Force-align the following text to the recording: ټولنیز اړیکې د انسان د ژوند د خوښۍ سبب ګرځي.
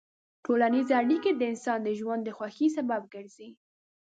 ټولنیز 0.45 0.87
اړیکې 0.99 1.31
د 1.35 1.41
انسان 1.51 1.79
د 1.83 1.89
ژوند 1.99 2.21
د 2.25 2.29
خوښۍ 2.37 2.67
سبب 2.77 3.01
ګرځي. 3.13 3.49